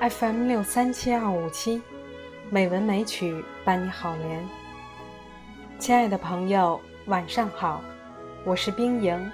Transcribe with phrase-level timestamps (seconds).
[0.00, 1.78] FM 六三七二五七，
[2.48, 4.48] 美文美曲伴你好眠。
[5.78, 7.82] 亲爱的朋友，晚上好，
[8.42, 9.30] 我是冰莹。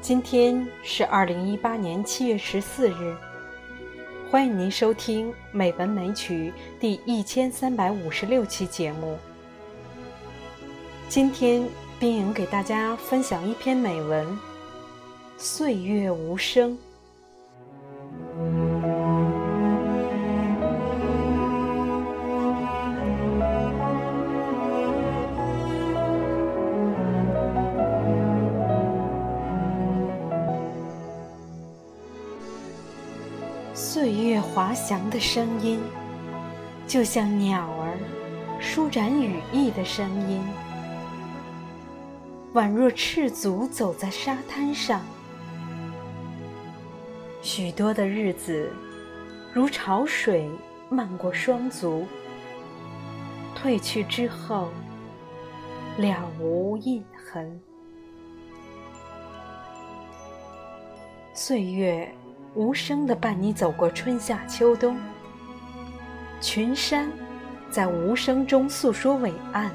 [0.00, 3.16] 今天是二零一八年七月十四日，
[4.30, 9.18] 欢迎您收听《美文美曲》第一千三百五十六期节目。
[11.08, 11.66] 今天，
[11.98, 14.24] 冰莹给大家分享一篇美文，
[15.36, 16.78] 《岁月无声》。
[34.00, 35.80] 岁月滑翔的声音，
[36.86, 37.98] 就像鸟儿
[38.60, 40.40] 舒展羽翼的声音，
[42.54, 45.04] 宛若赤足走在沙滩上。
[47.42, 48.70] 许多的日子，
[49.52, 50.48] 如潮水
[50.88, 52.06] 漫过双足，
[53.60, 54.68] 褪去之后，
[55.96, 57.60] 了无印痕。
[61.34, 62.08] 岁月。
[62.54, 64.96] 无声地伴你走过春夏秋冬，
[66.40, 67.10] 群山
[67.70, 69.70] 在无声中诉说伟岸，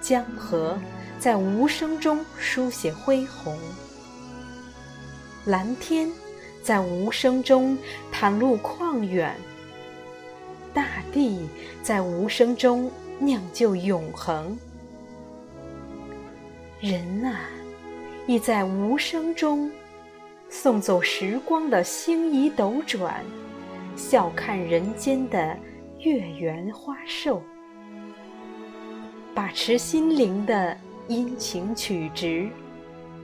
[0.00, 0.78] 江河
[1.18, 3.58] 在无声中书写恢宏，
[5.44, 6.08] 蓝天
[6.62, 7.76] 在无声中
[8.12, 9.34] 袒露旷远，
[10.72, 11.48] 大地
[11.82, 14.56] 在无声中酿就永恒。
[16.80, 17.40] 人啊，
[18.28, 19.68] 亦在无声中。
[20.52, 23.24] 送走时光的星移斗转，
[23.94, 25.56] 笑看人间的
[26.00, 27.40] 月圆花瘦。
[29.32, 32.48] 把持心灵的阴晴曲直，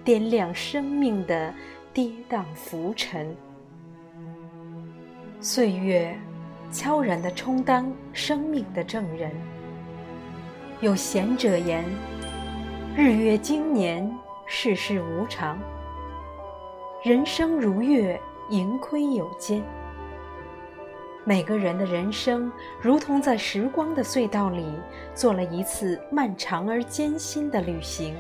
[0.05, 1.53] 掂量生命的
[1.93, 3.37] 跌宕浮沉。
[5.41, 6.17] 岁月，
[6.73, 9.33] 悄然地充当生命的证人。
[10.81, 11.85] 有贤者言
[12.97, 14.09] ：“日月经年，
[14.47, 15.59] 世事无常。”
[17.07, 19.63] 人生如月，盈亏有间。
[21.23, 22.51] 每个人的人生，
[22.83, 24.67] 如同在时光的隧道里
[25.15, 28.17] 做了一次漫长而艰辛的旅行。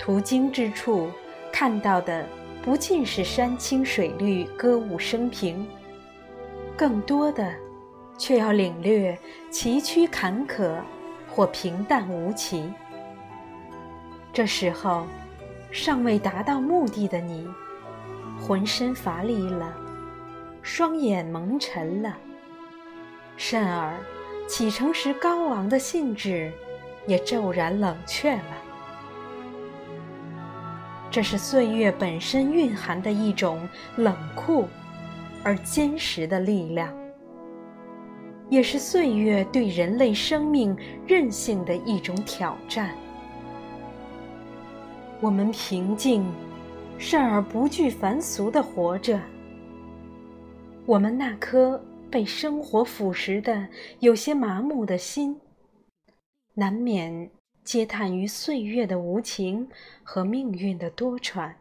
[0.00, 1.08] 途经之处，
[1.52, 2.26] 看到的
[2.60, 5.64] 不尽是山清水绿、歌舞升平，
[6.76, 7.54] 更多的，
[8.18, 9.16] 却要领略
[9.48, 10.74] 崎岖坎坷
[11.30, 12.68] 或平淡无奇。
[14.32, 15.06] 这时候。
[15.70, 17.46] 尚未达到目的的你，
[18.40, 19.74] 浑身乏力了，
[20.62, 22.16] 双眼蒙尘了。
[23.36, 23.94] 甚而，
[24.48, 26.50] 启程时高昂的兴致
[27.06, 28.62] 也骤然冷却了。
[31.10, 34.66] 这是岁月本身蕴含的一种冷酷
[35.44, 36.90] 而坚实的力量，
[38.48, 40.74] 也是岁月对人类生命
[41.06, 42.90] 韧性的一种挑战。
[45.20, 46.24] 我们平静，
[46.96, 49.20] 甚而不惧凡俗的活着。
[50.86, 53.66] 我们那颗被生活腐蚀的、
[53.98, 55.40] 有些麻木的心，
[56.54, 57.30] 难免
[57.64, 59.68] 嗟叹于岁月的无情
[60.04, 61.52] 和命运的多舛。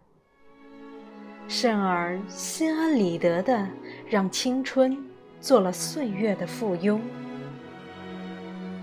[1.48, 3.68] 甚而心安理得的
[4.10, 4.96] 让青春
[5.40, 7.00] 做了岁月的附庸。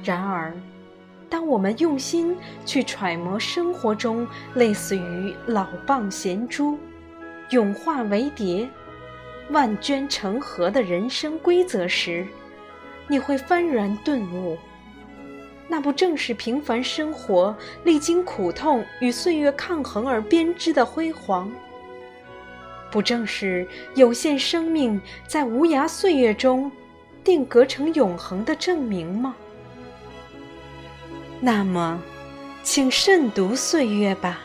[0.03, 0.53] 然而。
[1.35, 4.25] 当我们用心去揣摩生活中
[4.55, 6.79] 类似于老蚌衔珠、
[7.51, 8.69] 蛹化为蝶、
[9.51, 12.25] 万卷成河的人生规则时，
[13.09, 14.57] 你会幡然顿悟：
[15.67, 17.53] 那不正是平凡生活
[17.83, 21.51] 历经苦痛与岁月抗衡而编织的辉煌？
[22.93, 23.67] 不正是
[23.97, 26.71] 有限生命在无涯岁月中
[27.25, 29.35] 定格成永恒的证明吗？
[31.41, 32.01] 那么，
[32.63, 34.41] 请慎读岁月吧，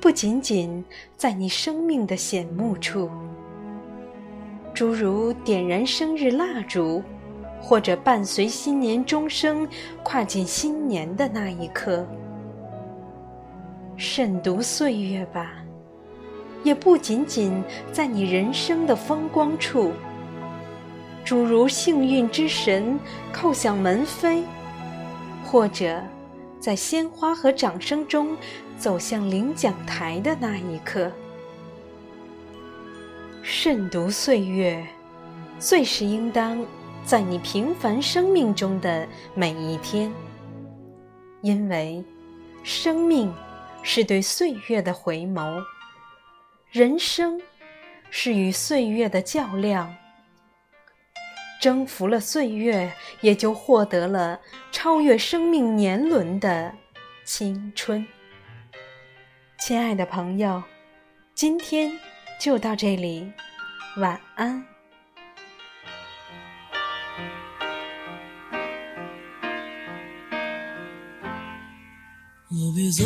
[0.00, 0.82] 不仅仅
[1.16, 3.10] 在你生命的显目处，
[4.72, 7.02] 诸如点燃生日蜡烛，
[7.60, 9.68] 或者伴随新年钟声
[10.04, 12.04] 跨进新年的那一刻；
[13.96, 15.52] 慎读岁月吧，
[16.62, 17.62] 也不仅仅
[17.92, 19.92] 在你人生的风光处，
[21.24, 22.98] 诸如幸运之神
[23.34, 24.40] 叩响门扉。
[25.46, 26.02] 或者，
[26.58, 28.36] 在鲜花和掌声中
[28.78, 31.10] 走向领奖台的那一刻，
[33.44, 34.84] 慎独岁月，
[35.60, 36.64] 最是应当
[37.04, 40.12] 在你平凡生命中的每一天，
[41.42, 42.04] 因为，
[42.64, 43.32] 生命
[43.84, 45.62] 是对岁月的回眸，
[46.72, 47.40] 人生
[48.10, 49.94] 是与岁月的较量。
[51.66, 52.92] 征服了岁月，
[53.22, 54.38] 也就获得了
[54.70, 56.72] 超越生命年轮的
[57.24, 58.06] 青春。
[59.58, 60.62] 亲爱的朋友，
[61.34, 61.90] 今天
[62.40, 63.32] 就到这里，
[63.96, 64.64] 晚安。
[72.48, 72.96] 那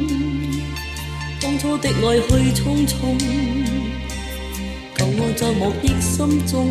[1.56, 3.18] 當初的愛去匆匆，
[4.94, 6.70] 舊愛在我的心中。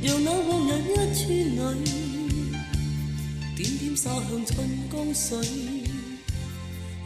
[0.00, 2.01] 讓那往日一串淚。
[3.94, 5.36] 洒向春江水，